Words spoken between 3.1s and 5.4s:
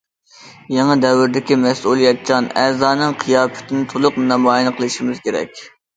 قىياپىتىنى تولۇق نامايان قىلىشىمىز